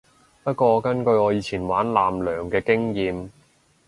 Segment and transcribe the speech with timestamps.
[0.43, 3.29] 不過我根據我以前玩艦娘嘅經驗